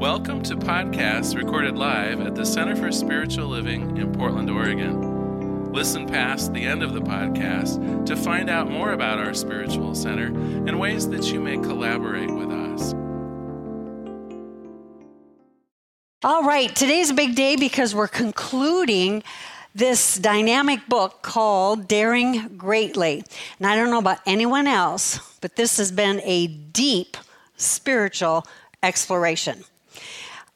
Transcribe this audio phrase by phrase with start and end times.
[0.00, 5.74] Welcome to podcasts recorded live at the Center for Spiritual Living in Portland, Oregon.
[5.74, 10.28] Listen past the end of the podcast to find out more about our spiritual center
[10.28, 12.94] and ways that you may collaborate with us.
[16.24, 19.22] All right, today's a big day because we're concluding
[19.74, 23.22] this dynamic book called Daring Greatly.
[23.58, 27.18] And I don't know about anyone else, but this has been a deep
[27.58, 28.46] spiritual
[28.82, 29.62] exploration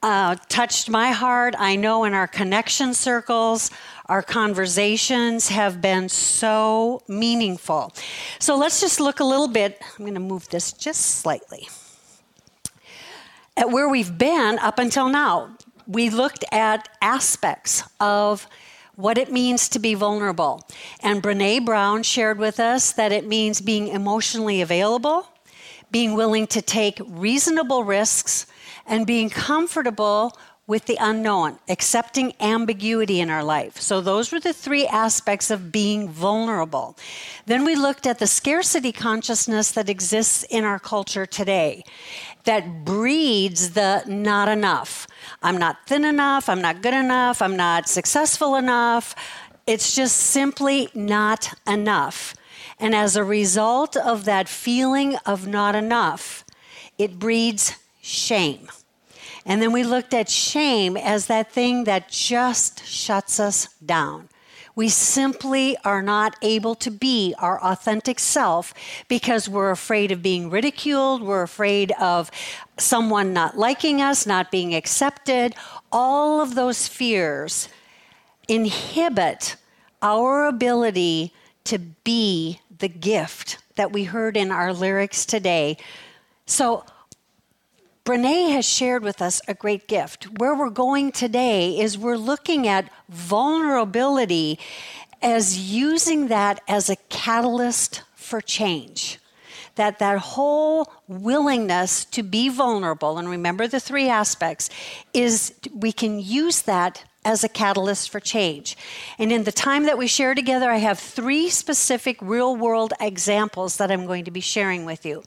[0.05, 1.55] uh, touched my heart.
[1.59, 3.71] I know in our connection circles,
[4.05, 7.91] our conversations have been so meaningful.
[8.39, 9.81] So let's just look a little bit.
[9.99, 11.69] I'm going to move this just slightly.
[13.57, 18.47] At where we've been up until now, we looked at aspects of
[18.97, 20.69] what it means to be vulnerable.
[21.01, 25.29] And Brene Brown shared with us that it means being emotionally available,
[25.91, 28.47] being willing to take reasonable risks,
[28.87, 33.79] and being comfortable with the unknown, accepting ambiguity in our life.
[33.81, 36.97] So, those were the three aspects of being vulnerable.
[37.45, 41.85] Then we looked at the scarcity consciousness that exists in our culture today
[42.45, 45.07] that breeds the not enough.
[45.43, 49.15] I'm not thin enough, I'm not good enough, I'm not successful enough.
[49.67, 52.35] It's just simply not enough.
[52.79, 56.45] And as a result of that feeling of not enough,
[56.99, 58.69] it breeds shame.
[59.47, 64.29] And then we looked at shame as that thing that just shuts us down.
[64.77, 68.75] We simply are not able to be our authentic self
[69.09, 72.31] because we're afraid of being ridiculed, we're afraid of
[72.77, 75.55] someone not liking us, not being accepted.
[75.93, 77.69] All of those fears
[78.49, 79.57] inhibit
[80.03, 81.33] our ability
[81.65, 85.77] to be the gift that we heard in our lyrics today.
[86.47, 86.85] So,
[88.05, 90.25] Brene has shared with us a great gift.
[90.39, 94.59] Where we're going today is we're looking at vulnerability
[95.23, 99.19] as using that as a catalyst for change.
[99.77, 104.69] That that whole willingness to be vulnerable, and remember the three aspects,
[105.15, 108.77] is we can use that as a catalyst for change.
[109.19, 113.79] And in the time that we share together, I have three specific real world examples
[113.79, 115.23] that I'm going to be sharing with you.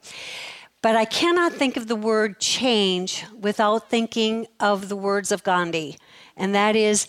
[0.80, 5.98] But I cannot think of the word change without thinking of the words of Gandhi,
[6.36, 7.08] and that is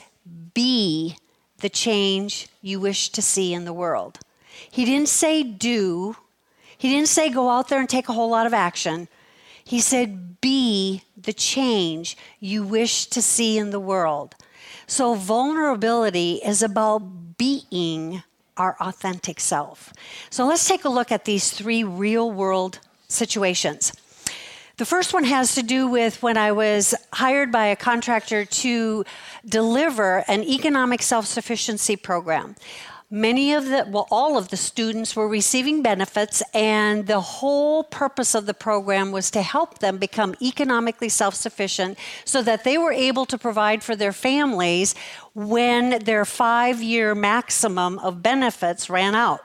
[0.54, 1.18] be
[1.60, 4.20] the change you wish to see in the world.
[4.72, 6.16] He didn't say do,
[6.78, 9.08] he didn't say go out there and take a whole lot of action.
[9.64, 14.36] He said be the change you wish to see in the world.
[14.88, 18.24] So, vulnerability is about being
[18.58, 19.94] our authentic self.
[20.32, 23.92] So, let's take a look at these three real world situations.
[24.78, 29.04] The first one has to do with when I was hired by a contractor to
[29.46, 32.56] deliver an economic self sufficiency program.
[33.12, 38.36] Many of the, well, all of the students were receiving benefits, and the whole purpose
[38.36, 42.94] of the program was to help them become economically self sufficient so that they were
[42.94, 44.96] able to provide for their families
[45.34, 49.42] when their five year maximum of benefits ran out.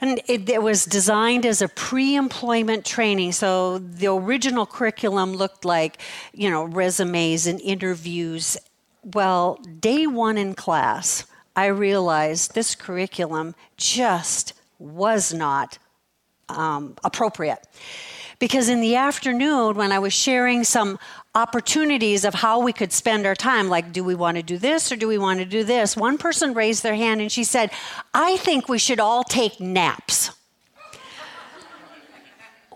[0.00, 3.32] And it, it, was designed as a pre-employment training.
[3.32, 6.00] So the original curriculum looked like,
[6.32, 8.56] you know, resumes and interviews.
[9.04, 15.78] Well, day one in class, I realized this curriculum just was not
[16.48, 17.66] um, appropriate.
[18.38, 20.98] Because in the afternoon, when I was sharing some
[21.34, 24.90] opportunities of how we could spend our time, like, do we want to do this
[24.90, 25.96] or do we want to do this?
[25.96, 27.70] One person raised their hand and she said,
[28.12, 30.32] I think we should all take naps.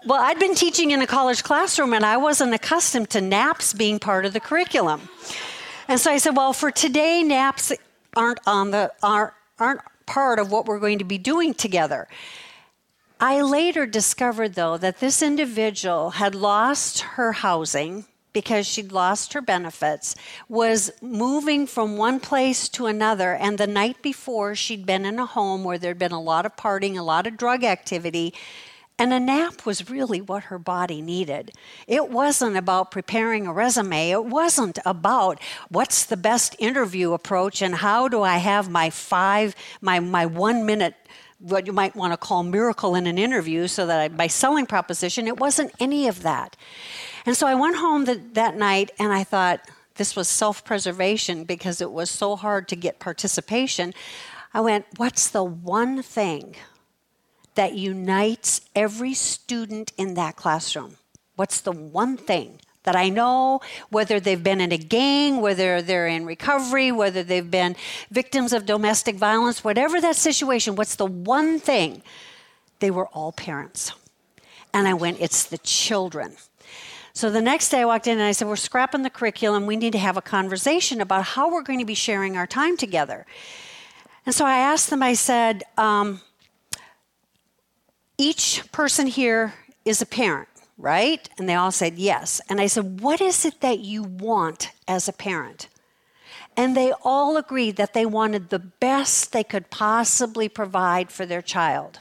[0.06, 3.98] well, I'd been teaching in a college classroom and I wasn't accustomed to naps being
[3.98, 5.08] part of the curriculum.
[5.88, 7.72] And so I said, well, for today, naps
[8.16, 12.08] aren't on the aren't, aren't part of what we're going to be doing together.
[13.20, 19.40] I later discovered, though, that this individual had lost her housing because she'd lost her
[19.40, 20.14] benefits,
[20.50, 25.24] was moving from one place to another, and the night before she'd been in a
[25.24, 28.34] home where there'd been a lot of partying, a lot of drug activity,
[28.98, 31.52] and a nap was really what her body needed.
[31.88, 34.10] It wasn't about preparing a resume.
[34.10, 39.56] It wasn't about what's the best interview approach and how do I have my five,
[39.80, 40.94] my, my one minute
[41.40, 44.66] what you might want to call miracle in an interview so that I, by selling
[44.66, 46.56] proposition it wasn't any of that
[47.26, 49.60] and so i went home the, that night and i thought
[49.96, 53.92] this was self-preservation because it was so hard to get participation
[54.52, 56.54] i went what's the one thing
[57.54, 60.96] that unites every student in that classroom
[61.36, 66.06] what's the one thing that I know, whether they've been in a gang, whether they're
[66.06, 67.76] in recovery, whether they've been
[68.10, 72.02] victims of domestic violence, whatever that situation, what's the one thing?
[72.80, 73.92] They were all parents.
[74.72, 76.36] And I went, it's the children.
[77.14, 79.66] So the next day I walked in and I said, We're scrapping the curriculum.
[79.66, 82.76] We need to have a conversation about how we're going to be sharing our time
[82.76, 83.24] together.
[84.26, 86.20] And so I asked them, I said, um,
[88.18, 91.28] Each person here is a parent right?
[91.38, 92.40] And they all said yes.
[92.48, 95.68] And I said, What is it that you want as a parent?
[96.56, 101.42] And they all agreed that they wanted the best they could possibly provide for their
[101.42, 101.98] child.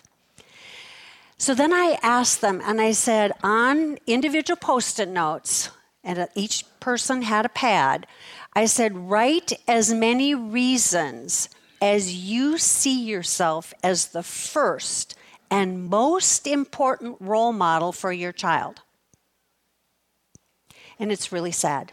[1.44, 6.63] So then I asked them, and I said, on individual post it notes, and each
[6.80, 8.07] person had a pad,
[8.54, 11.50] I said, write as many reasons
[11.81, 15.16] as you see yourself as the first
[15.51, 18.80] and most important role model for your child.
[20.98, 21.92] And it's really sad.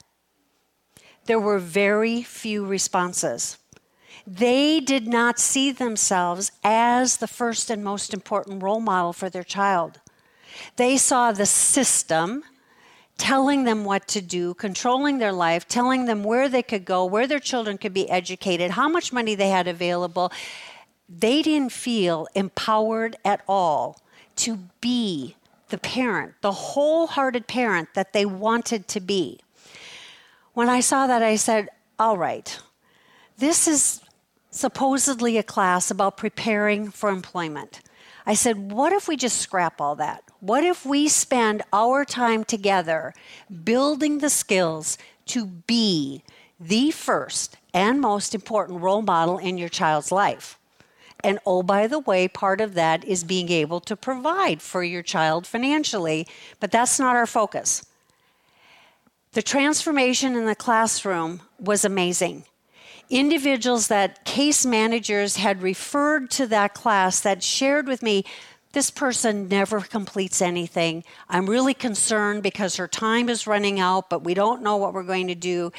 [1.25, 3.58] There were very few responses.
[4.32, 9.43] They did not see themselves as the first and most important role model for their
[9.43, 9.99] child.
[10.77, 12.44] They saw the system
[13.19, 17.27] telling them what to do, controlling their life, telling them where they could go, where
[17.27, 20.31] their children could be educated, how much money they had available,
[21.09, 24.00] they didn't feel empowered at all
[24.37, 25.35] to be
[25.71, 29.41] the parent, the wholehearted parent that they wanted to be.
[30.55, 31.69] When I saw that, I said,
[31.99, 32.61] All right,
[33.37, 34.00] this is
[34.50, 37.81] supposedly a class about preparing for employment.
[38.26, 40.25] I said, What if we just scrap all that?
[40.41, 43.14] What if we spend our time together
[43.64, 46.23] building the skills to be
[46.58, 50.58] the first and most important role model in your child's life?
[51.23, 55.03] And oh, by the way, part of that is being able to provide for your
[55.03, 56.26] child financially,
[56.61, 57.85] but that's not our focus.
[59.32, 62.44] The transformation in the classroom was amazing.
[63.10, 68.24] Individuals that case managers had referred to that class that shared with me,
[68.72, 71.02] this person never completes anything.
[71.28, 75.02] I'm really concerned because her time is running out, but we don't know what we're
[75.02, 75.72] going to do.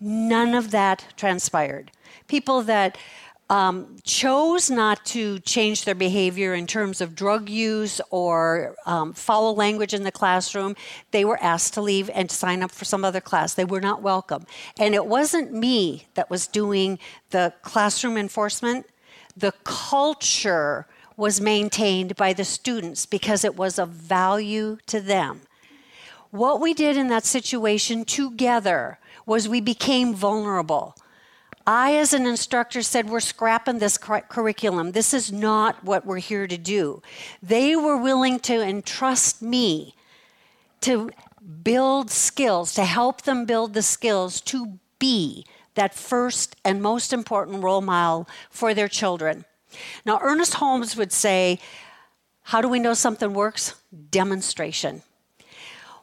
[0.00, 1.92] None of that transpired.
[2.26, 2.98] People that
[3.50, 9.54] um, chose not to change their behavior in terms of drug use or um, foul
[9.54, 10.74] language in the classroom,
[11.10, 13.52] they were asked to leave and sign up for some other class.
[13.54, 14.46] They were not welcome.
[14.78, 16.98] And it wasn't me that was doing
[17.30, 18.86] the classroom enforcement,
[19.36, 20.86] the culture
[21.16, 25.42] was maintained by the students because it was of value to them.
[26.30, 30.96] What we did in that situation together was we became vulnerable.
[31.66, 34.92] I, as an instructor, said, We're scrapping this curriculum.
[34.92, 37.02] This is not what we're here to do.
[37.42, 39.94] They were willing to entrust me
[40.82, 41.10] to
[41.62, 47.62] build skills, to help them build the skills to be that first and most important
[47.62, 49.44] role model for their children.
[50.04, 51.58] Now, Ernest Holmes would say,
[52.42, 53.74] How do we know something works?
[54.10, 55.02] Demonstration.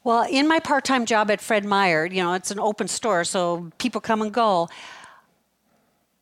[0.04, 3.24] Well, in my part time job at Fred Meyer, you know, it's an open store,
[3.26, 4.70] so people come and go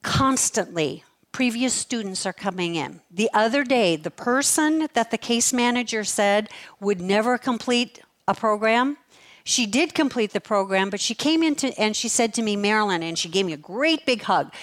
[0.08, 3.02] constantly previous students are coming in.
[3.12, 6.50] The other day, the person that the case manager said
[6.80, 8.98] would never complete a program,
[9.44, 13.04] she did complete the program, but she came into and she said to me, Marilyn,
[13.04, 14.54] and she gave me a great big hug.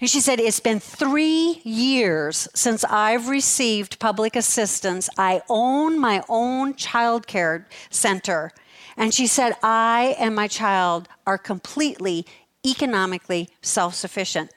[0.00, 5.08] And she said, It's been three years since I've received public assistance.
[5.16, 8.50] I own my own child care center.
[8.96, 12.26] And she said, I and my child are completely
[12.66, 14.50] economically self sufficient.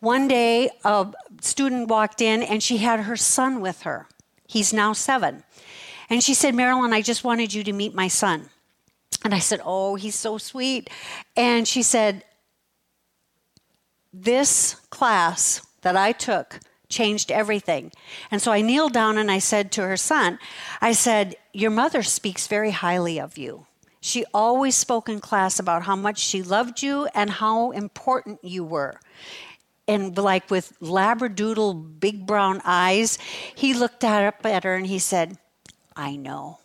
[0.00, 4.06] One day, a student walked in and she had her son with her.
[4.46, 5.42] He's now seven.
[6.08, 8.48] And she said, Marilyn, I just wanted you to meet my son.
[9.24, 10.88] And I said, Oh, he's so sweet.
[11.36, 12.24] And she said,
[14.12, 17.92] This class that I took changed everything.
[18.30, 20.38] And so I kneeled down and I said to her son,
[20.80, 23.66] I said, Your mother speaks very highly of you.
[24.00, 28.64] She always spoke in class about how much she loved you and how important you
[28.64, 29.00] were
[29.88, 33.18] and like with labradoodle big brown eyes,
[33.54, 35.38] he looked up at her and he said,
[35.96, 36.58] I know.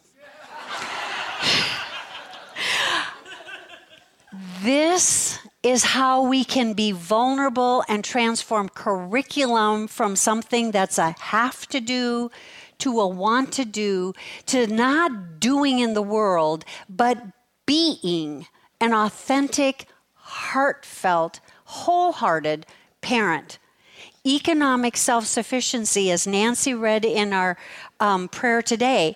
[4.62, 11.68] this is how we can be vulnerable and transform curriculum from something that's a have
[11.70, 12.30] to do
[12.80, 14.14] to a want to do
[14.46, 17.18] to not doing in the world, but
[17.66, 18.46] being
[18.82, 22.66] an authentic, heartfelt, wholehearted
[23.04, 23.60] parent.
[24.26, 27.58] Economic self sufficiency, as Nancy read in our
[28.00, 29.16] um, prayer today,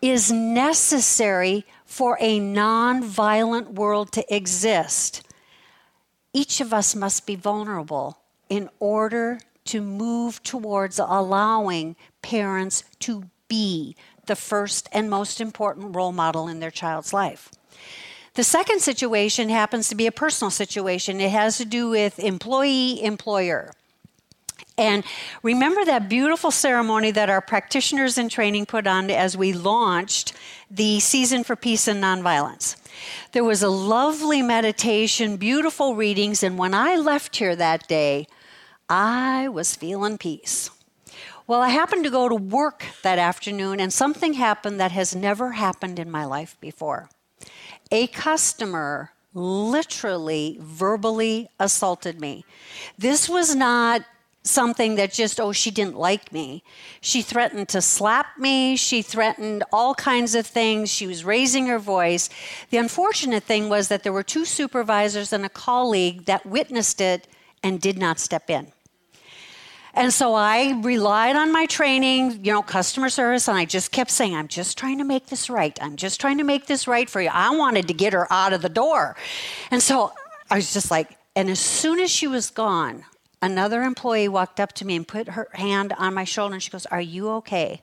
[0.00, 5.26] is necessary for a non-violent world to exist.
[6.32, 13.96] Each of us must be vulnerable in order to move towards allowing parents to be
[14.26, 17.50] the first and most important role model in their child's life.
[18.38, 21.20] The second situation happens to be a personal situation.
[21.20, 23.72] It has to do with employee employer.
[24.78, 25.02] And
[25.42, 30.34] remember that beautiful ceremony that our practitioners in training put on as we launched
[30.70, 32.76] the Season for Peace and Nonviolence.
[33.32, 38.28] There was a lovely meditation, beautiful readings, and when I left here that day,
[38.88, 40.70] I was feeling peace.
[41.48, 45.50] Well, I happened to go to work that afternoon, and something happened that has never
[45.50, 47.08] happened in my life before.
[47.90, 52.44] A customer literally verbally assaulted me.
[52.98, 54.02] This was not
[54.42, 56.62] something that just, oh, she didn't like me.
[57.00, 58.76] She threatened to slap me.
[58.76, 60.90] She threatened all kinds of things.
[60.90, 62.30] She was raising her voice.
[62.70, 67.26] The unfortunate thing was that there were two supervisors and a colleague that witnessed it
[67.62, 68.72] and did not step in.
[69.98, 74.12] And so I relied on my training, you know, customer service, and I just kept
[74.12, 75.76] saying, I'm just trying to make this right.
[75.82, 77.30] I'm just trying to make this right for you.
[77.32, 79.16] I wanted to get her out of the door.
[79.72, 80.12] And so
[80.52, 83.06] I was just like, and as soon as she was gone,
[83.42, 86.70] another employee walked up to me and put her hand on my shoulder and she
[86.70, 87.82] goes, Are you okay?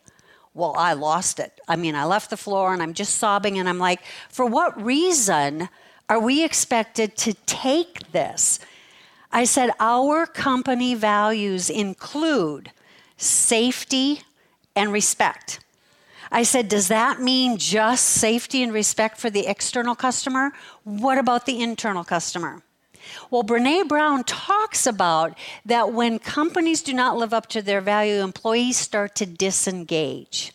[0.53, 1.59] Well, I lost it.
[1.67, 4.81] I mean, I left the floor and I'm just sobbing and I'm like, For what
[4.81, 5.67] reason
[6.07, 8.59] are we expected to take this?
[9.35, 12.71] I said, Our company values include
[13.17, 14.21] safety
[14.77, 15.59] and respect.
[16.31, 20.53] I said, Does that mean just safety and respect for the external customer?
[20.85, 22.63] What about the internal customer?
[23.29, 28.21] Well, Brene Brown talks about that when companies do not live up to their value,
[28.21, 30.53] employees start to disengage.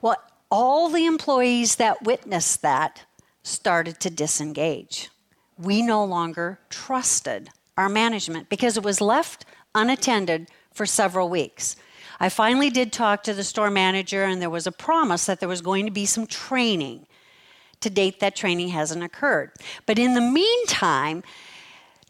[0.00, 0.16] Well,
[0.50, 3.02] all the employees that witnessed that
[3.42, 5.10] started to disengage.
[5.58, 11.76] We no longer trusted our management because it was left unattended for several weeks.
[12.18, 15.48] I finally did talk to the store manager, and there was a promise that there
[15.48, 17.06] was going to be some training.
[17.80, 19.52] To date, that training hasn't occurred.
[19.84, 21.22] But in the meantime,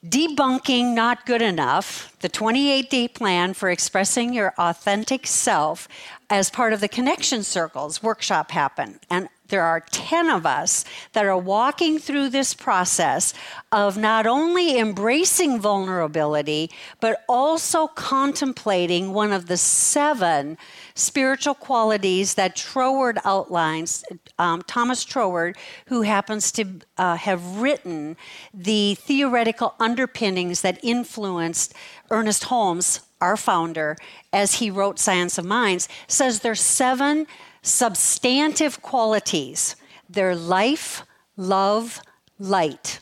[0.04, 5.88] Debunking Not Good Enough, the 28 day plan for expressing your authentic self
[6.30, 11.25] as part of the Connection Circles workshop happen And there are 10 of us that
[11.25, 13.33] are walking through this process
[13.71, 20.59] of not only embracing vulnerability, but also contemplating one of the seven
[20.95, 24.04] spiritual qualities that Troward outlines.
[24.38, 25.56] Um, Thomas Troward,
[25.87, 28.16] who happens to uh, have written
[28.52, 31.75] the theoretical underpinnings that influenced
[32.11, 33.97] Ernest Holmes, our founder,
[34.33, 37.26] as he wrote Science of Minds, says there's seven
[37.62, 39.76] substantive qualities.
[40.09, 41.04] They're life,
[41.37, 42.00] love,
[42.38, 43.00] light,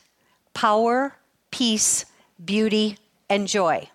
[0.53, 1.15] power,
[1.51, 2.05] peace,
[2.43, 2.97] beauty,
[3.29, 3.89] and joy.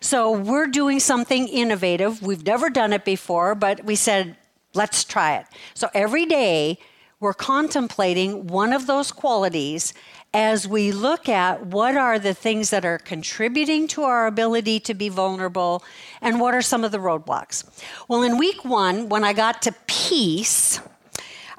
[0.00, 2.22] So we're doing something innovative.
[2.22, 4.36] We've never done it before, but we said,
[4.74, 5.46] let's try it.
[5.74, 6.78] So every day,
[7.20, 9.94] we're contemplating one of those qualities
[10.34, 14.92] as we look at what are the things that are contributing to our ability to
[14.92, 15.84] be vulnerable
[16.20, 17.64] and what are some of the roadblocks.
[18.08, 20.80] Well, in week one, when I got to peace,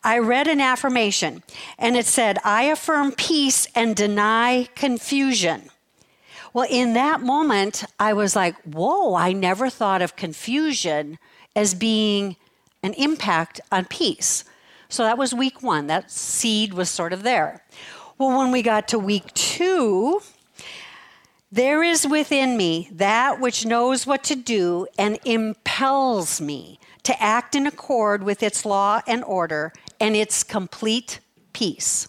[0.03, 1.41] I read an affirmation
[1.79, 5.69] and it said, I affirm peace and deny confusion.
[6.53, 11.17] Well, in that moment, I was like, whoa, I never thought of confusion
[11.55, 12.35] as being
[12.83, 14.43] an impact on peace.
[14.89, 15.87] So that was week one.
[15.87, 17.63] That seed was sort of there.
[18.17, 20.21] Well, when we got to week two,
[21.51, 27.55] there is within me that which knows what to do and impels me to act
[27.55, 31.19] in accord with its law and order and its complete
[31.51, 32.07] peace.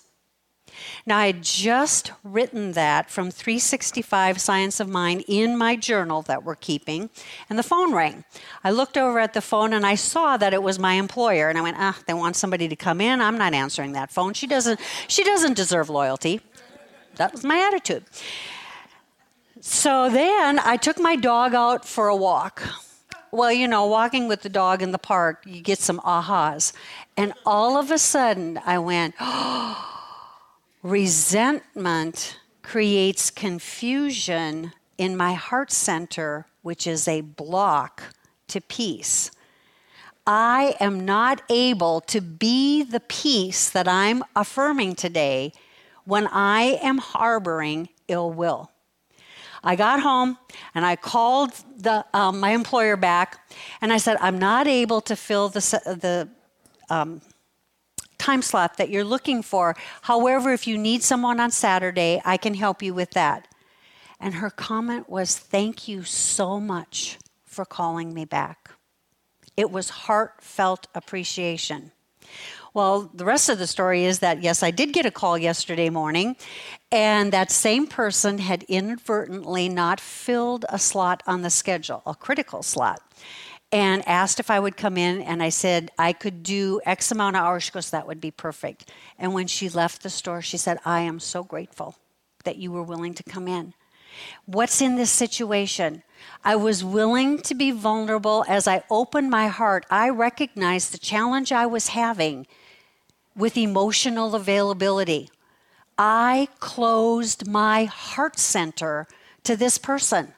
[1.04, 6.44] Now, I had just written that from 365 Science of Mind in my journal that
[6.44, 7.10] we're keeping,
[7.48, 8.24] and the phone rang.
[8.64, 11.58] I looked over at the phone and I saw that it was my employer, and
[11.58, 13.20] I went, ah, they want somebody to come in.
[13.20, 14.34] I'm not answering that phone.
[14.34, 16.40] She doesn't, she doesn't deserve loyalty.
[17.16, 18.04] That was my attitude.
[19.60, 22.62] So then I took my dog out for a walk.
[23.32, 26.72] Well, you know, walking with the dog in the park, you get some ahas.
[27.16, 29.95] And all of a sudden, I went, oh,
[30.86, 38.04] Resentment creates confusion in my heart center, which is a block
[38.46, 39.32] to peace.
[40.28, 45.52] I am not able to be the peace that I'm affirming today
[46.04, 48.70] when I am harboring ill will.
[49.64, 50.38] I got home
[50.72, 53.50] and I called the, um, my employer back
[53.80, 55.58] and I said, I'm not able to fill the,
[55.98, 56.28] the
[56.94, 57.22] um,
[58.26, 59.76] time slot that you're looking for.
[60.02, 63.46] However, if you need someone on Saturday, I can help you with that.
[64.18, 68.70] And her comment was, Thank you so much for calling me back.
[69.56, 71.92] It was heartfelt appreciation.
[72.74, 75.88] Well, the rest of the story is that, yes, I did get a call yesterday
[75.88, 76.36] morning,
[76.92, 82.62] and that same person had inadvertently not filled a slot on the schedule, a critical
[82.62, 83.00] slot,
[83.76, 85.20] and asked if I would come in.
[85.20, 87.64] And I said I could do X amount of hours.
[87.64, 88.90] She goes, That would be perfect.
[89.18, 91.96] And when she left the store, she said, I am so grateful
[92.44, 93.74] that you were willing to come in.
[94.46, 96.02] What's in this situation?
[96.42, 99.84] I was willing to be vulnerable as I opened my heart.
[99.90, 102.46] I recognized the challenge I was having
[103.36, 105.28] with emotional availability.
[105.98, 109.06] I closed my heart center
[109.44, 110.32] to this person.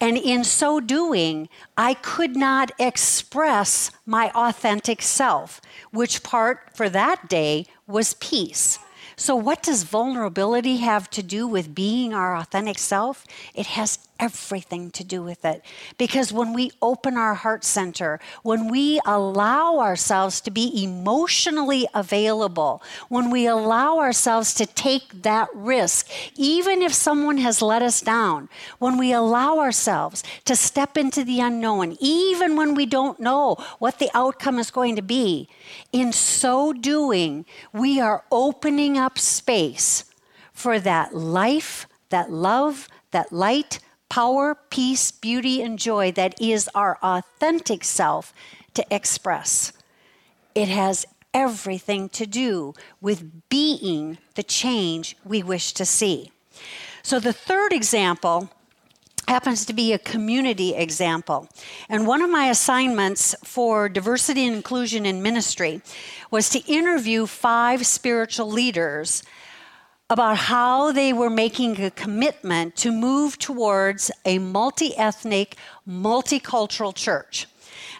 [0.00, 7.28] And in so doing, I could not express my authentic self, which part for that
[7.28, 8.78] day was peace.
[9.16, 13.24] So, what does vulnerability have to do with being our authentic self?
[13.52, 15.62] It has everything to do with it.
[15.96, 22.82] Because when we open our heart center, when we allow ourselves to be emotionally available,
[23.08, 28.48] when we allow ourselves to take that risk, even if someone has let us down,
[28.78, 33.98] when we allow ourselves to step into the unknown, even when we don't know what
[33.98, 35.48] the outcome is going to be,
[35.92, 40.04] in so doing, we are opening up space
[40.52, 46.98] for that life, that love, that light power, peace, beauty, and joy that is our
[47.02, 48.32] authentic self
[48.74, 49.72] to express.
[50.54, 56.32] It has everything to do with being the change we wish to see.
[57.02, 58.50] So, the third example
[59.28, 61.48] happens to be a community example.
[61.88, 65.82] And one of my assignments for diversity and inclusion in ministry
[66.30, 69.22] was to interview five spiritual leaders
[70.10, 77.46] about how they were making a commitment to move towards a multi ethnic, multicultural church.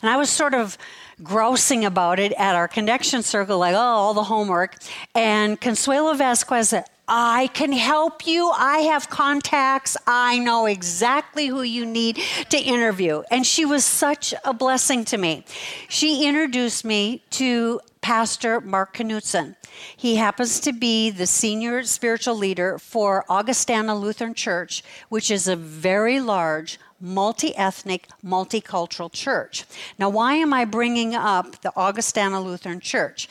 [0.00, 0.78] And I was sort of
[1.22, 4.76] grousing about it at our connection circle, like, oh, all the homework.
[5.14, 8.50] And Consuelo Vasquez said, I can help you.
[8.50, 9.96] I have contacts.
[10.06, 13.22] I know exactly who you need to interview.
[13.30, 15.44] And she was such a blessing to me.
[15.88, 19.56] She introduced me to Pastor Mark Knutson.
[19.96, 25.56] He happens to be the senior spiritual leader for Augustana Lutheran Church, which is a
[25.56, 29.64] very large, multi ethnic, multicultural church.
[29.98, 33.28] Now, why am I bringing up the Augustana Lutheran Church?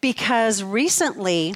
[0.00, 1.54] Because recently,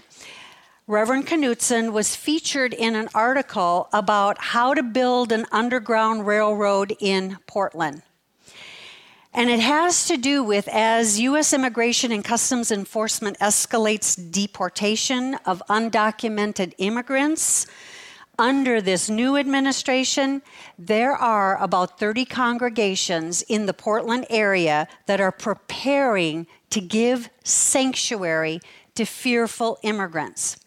[0.88, 7.38] Reverend Knutson was featured in an article about how to build an underground railroad in
[7.46, 8.02] Portland.
[9.34, 11.54] And it has to do with as U.S.
[11.54, 17.66] Immigration and Customs Enforcement escalates deportation of undocumented immigrants.
[18.38, 20.42] Under this new administration,
[20.78, 28.60] there are about 30 congregations in the Portland area that are preparing to give sanctuary
[28.96, 30.58] to fearful immigrants.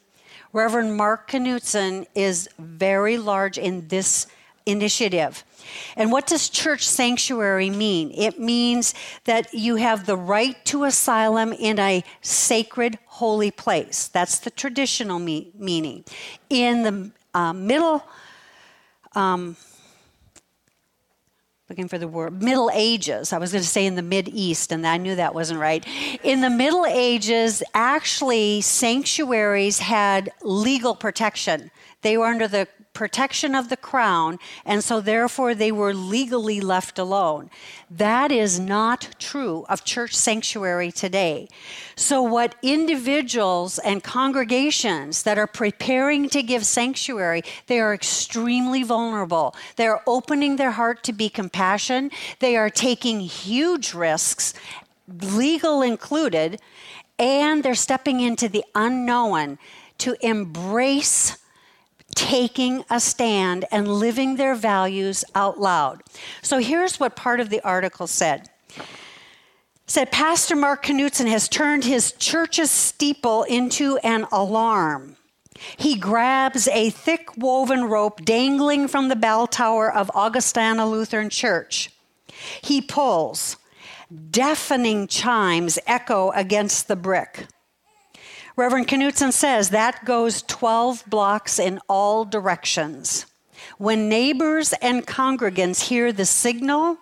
[0.54, 4.26] Reverend Mark Knutson is very large in this
[4.66, 5.44] initiative.
[5.96, 8.12] And what does church sanctuary mean?
[8.12, 8.94] It means
[9.26, 14.08] that you have the right to asylum in a sacred, holy place.
[14.08, 16.06] That's the traditional me- meaning.
[16.50, 18.04] In the uh, middle,
[19.14, 19.56] um,
[21.70, 24.72] looking for the word middle ages i was going to say in the mid east
[24.72, 25.86] and i knew that wasn't right
[26.24, 33.70] in the middle ages actually sanctuaries had legal protection they were under the protection of
[33.70, 37.52] the crown, and so therefore they were legally left alone.
[37.92, 41.48] That is not true of church sanctuary today.
[41.96, 49.56] So, what individuals and congregations that are preparing to give sanctuary, they are extremely vulnerable.
[49.76, 54.54] They are opening their heart to be compassion, they are taking huge risks,
[55.08, 56.60] legal included,
[57.20, 59.58] and they're stepping into the unknown
[60.00, 61.38] to embrace
[62.16, 66.02] taking a stand and living their values out loud.
[66.42, 68.50] So here's what part of the article said.
[69.86, 75.16] Said Pastor Mark Knutson has turned his church's steeple into an alarm.
[75.78, 81.92] He grabs a thick woven rope dangling from the bell tower of Augustana Lutheran Church.
[82.62, 83.58] He pulls.
[84.32, 87.48] Deafening chimes echo against the brick.
[88.58, 93.26] Reverend Knutson says that goes 12 blocks in all directions.
[93.78, 96.98] When neighbors and congregants hear the signal,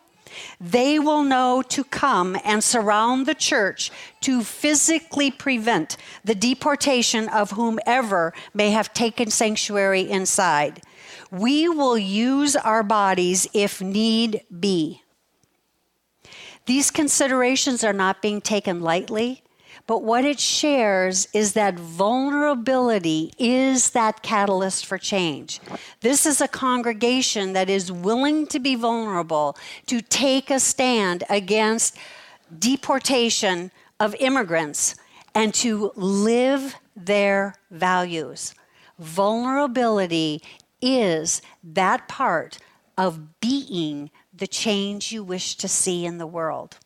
[0.60, 7.52] They will know to come and surround the church to physically prevent the deportation of
[7.52, 10.82] whomever may have taken sanctuary inside.
[11.32, 15.02] We will use our bodies if need be.
[16.66, 19.43] These considerations are not being taken lightly.
[19.86, 25.60] But what it shares is that vulnerability is that catalyst for change.
[26.00, 31.98] This is a congregation that is willing to be vulnerable, to take a stand against
[32.58, 34.96] deportation of immigrants,
[35.36, 38.54] and to live their values.
[39.00, 40.42] Vulnerability
[40.82, 42.58] is that part
[42.98, 46.78] of being the change you wish to see in the world.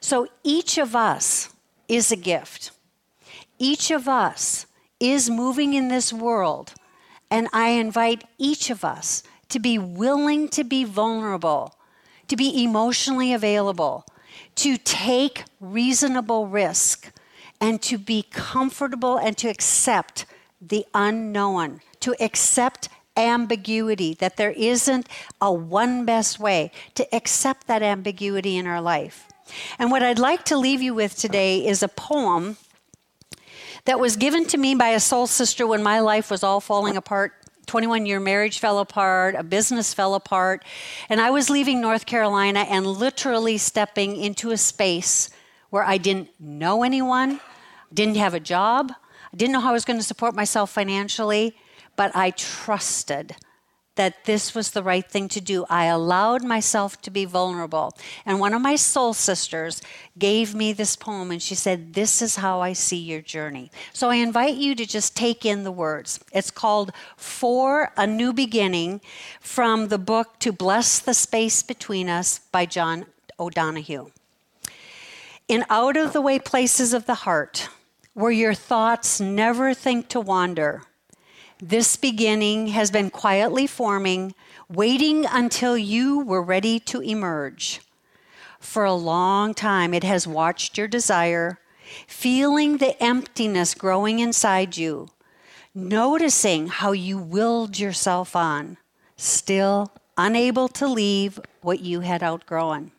[0.00, 1.50] So each of us
[1.88, 2.70] is a gift.
[3.58, 4.66] Each of us
[5.00, 6.74] is moving in this world,
[7.30, 11.74] and I invite each of us to be willing to be vulnerable,
[12.28, 14.04] to be emotionally available,
[14.56, 17.12] to take reasonable risk,
[17.60, 20.26] and to be comfortable and to accept
[20.60, 25.08] the unknown, to accept ambiguity, that there isn't
[25.40, 29.25] a one best way, to accept that ambiguity in our life.
[29.78, 32.56] And what I'd like to leave you with today is a poem
[33.84, 36.96] that was given to me by a soul sister when my life was all falling
[36.96, 37.32] apart.
[37.66, 40.64] 21 year marriage fell apart, a business fell apart,
[41.08, 45.30] and I was leaving North Carolina and literally stepping into a space
[45.70, 47.40] where I didn't know anyone,
[47.92, 48.92] didn't have a job,
[49.34, 51.56] didn't know how I was going to support myself financially,
[51.96, 53.34] but I trusted
[53.96, 55.66] that this was the right thing to do.
[55.68, 57.96] I allowed myself to be vulnerable.
[58.24, 59.82] And one of my soul sisters
[60.18, 63.70] gave me this poem and she said, This is how I see your journey.
[63.92, 66.20] So I invite you to just take in the words.
[66.32, 69.00] It's called For a New Beginning
[69.40, 73.06] from the book To Bless the Space Between Us by John
[73.40, 74.10] O'Donohue.
[75.48, 77.68] In out of the way places of the heart,
[78.14, 80.82] where your thoughts never think to wander,
[81.58, 84.34] this beginning has been quietly forming,
[84.68, 87.80] waiting until you were ready to emerge.
[88.60, 91.58] For a long time, it has watched your desire,
[92.06, 95.08] feeling the emptiness growing inside you,
[95.74, 98.76] noticing how you willed yourself on,
[99.16, 102.92] still unable to leave what you had outgrown.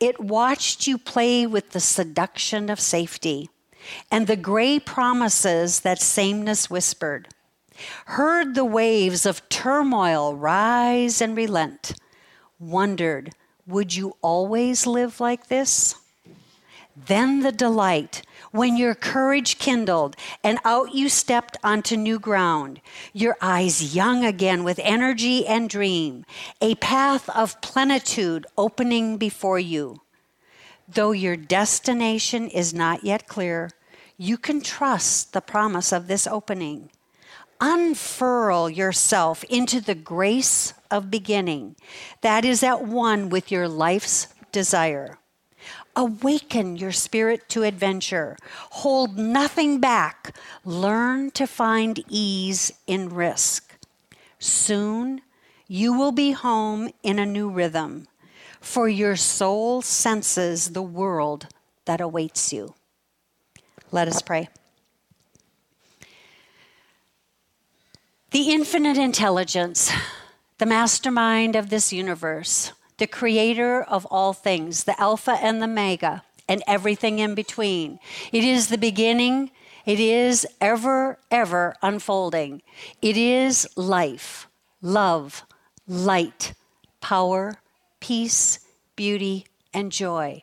[0.00, 3.50] It watched you play with the seduction of safety
[4.10, 7.28] and the gray promises that sameness whispered
[8.06, 11.92] heard the waves of turmoil rise and relent,
[12.58, 13.32] wondered,
[13.66, 15.94] would you always live like this?
[17.06, 22.80] Then the delight when your courage kindled and out you stepped onto new ground,
[23.12, 26.24] your eyes young again with energy and dream,
[26.60, 30.00] a path of plenitude opening before you.
[30.88, 33.70] Though your destination is not yet clear,
[34.16, 36.90] you can trust the promise of this opening
[37.60, 41.76] unfurl yourself into the grace of beginning
[42.20, 45.18] that is at one with your life's desire.
[45.96, 48.36] Awaken your spirit to adventure.
[48.70, 50.36] Hold nothing back.
[50.64, 53.74] Learn to find ease in risk.
[54.38, 55.22] Soon
[55.66, 58.06] you will be home in a new rhythm,
[58.60, 61.48] for your soul senses the world
[61.84, 62.74] that awaits you.
[63.90, 64.48] Let us pray.
[68.30, 69.90] The infinite intelligence,
[70.58, 76.24] the mastermind of this universe, the creator of all things, the Alpha and the Omega,
[76.46, 77.98] and everything in between.
[78.30, 79.50] It is the beginning,
[79.86, 82.60] it is ever, ever unfolding.
[83.00, 84.46] It is life,
[84.82, 85.44] love,
[85.86, 86.52] light,
[87.00, 87.62] power,
[87.98, 88.58] peace,
[88.94, 90.42] beauty, and joy.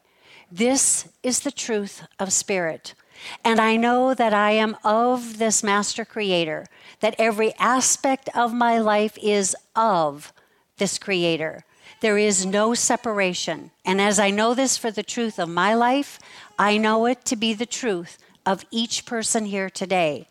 [0.51, 2.95] This is the truth of spirit.
[3.43, 6.65] And I know that I am of this master creator,
[6.99, 10.33] that every aspect of my life is of
[10.77, 11.63] this creator.
[12.01, 13.71] There is no separation.
[13.85, 16.19] And as I know this for the truth of my life,
[16.59, 20.27] I know it to be the truth of each person here today.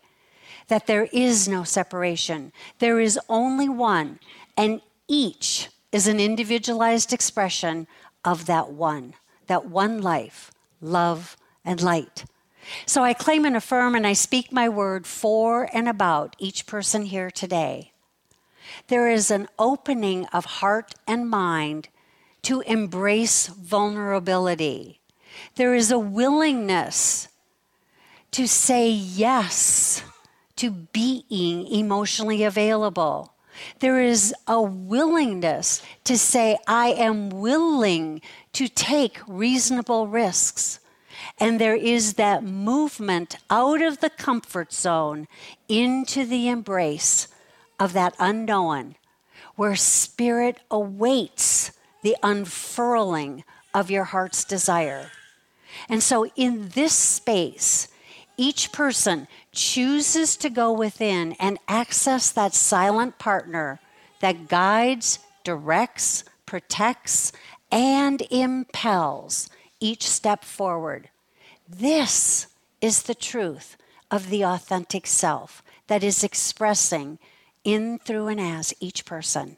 [0.67, 2.51] That there is no separation.
[2.79, 4.19] There is only one,
[4.57, 7.87] and each is an individualized expression
[8.23, 9.13] of that one,
[9.47, 12.25] that one life, love, and light.
[12.85, 17.05] So I claim and affirm and I speak my word for and about each person
[17.05, 17.91] here today.
[18.87, 21.89] There is an opening of heart and mind
[22.43, 24.99] to embrace vulnerability.
[25.55, 27.27] There is a willingness
[28.31, 30.03] to say yes
[30.57, 33.33] to being emotionally available,
[33.79, 38.21] There is a willingness to say, I am willing
[38.53, 40.79] to take reasonable risks.
[41.39, 45.27] And there is that movement out of the comfort zone
[45.67, 47.27] into the embrace
[47.79, 48.95] of that unknown,
[49.55, 51.71] where spirit awaits
[52.03, 55.11] the unfurling of your heart's desire.
[55.89, 57.89] And so, in this space,
[58.37, 63.79] each person chooses to go within and access that silent partner
[64.21, 67.31] that guides, directs, protects,
[67.71, 69.49] and impels
[69.85, 71.09] each step forward.
[71.69, 72.47] This
[72.81, 73.77] is the truth
[74.09, 77.19] of the authentic self that is expressing
[77.63, 79.57] in, through, and as each person.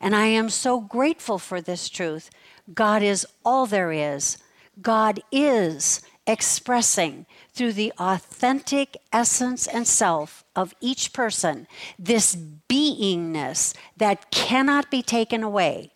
[0.00, 2.28] And I am so grateful for this truth.
[2.74, 4.36] God is all there is.
[4.80, 12.36] God is expressing through the authentic essence and self of each person this
[12.68, 15.92] beingness that cannot be taken away.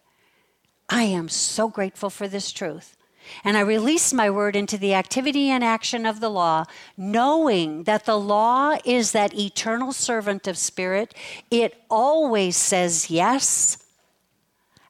[0.89, 2.97] I am so grateful for this truth.
[3.45, 6.65] And I release my word into the activity and action of the law,
[6.97, 11.15] knowing that the law is that eternal servant of spirit.
[11.51, 13.79] It always says yes.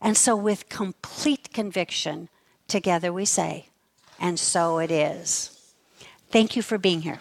[0.00, 2.28] And so, with complete conviction,
[2.68, 3.70] together we say,
[4.20, 5.74] and so it is.
[6.30, 7.18] Thank you for being here.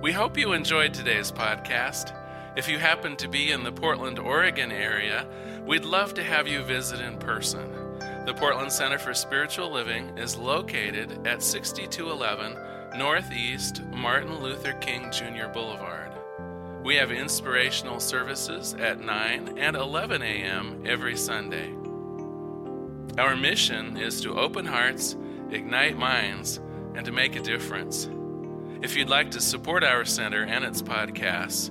[0.00, 2.14] We hope you enjoyed today's podcast.
[2.58, 5.28] If you happen to be in the Portland, Oregon area,
[5.64, 7.70] we'd love to have you visit in person.
[8.26, 15.46] The Portland Center for Spiritual Living is located at 6211 Northeast Martin Luther King Jr.
[15.46, 16.10] Boulevard.
[16.82, 20.82] We have inspirational services at 9 and 11 a.m.
[20.84, 21.72] every Sunday.
[23.18, 25.14] Our mission is to open hearts,
[25.52, 26.58] ignite minds,
[26.96, 28.10] and to make a difference.
[28.82, 31.70] If you'd like to support our center and its podcasts,